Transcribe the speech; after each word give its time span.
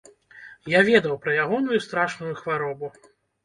Я 0.73 0.79
ведаў 0.87 1.21
пра 1.27 1.37
ягоную 1.45 1.79
страшную 1.87 2.33
хваробу. 2.43 2.95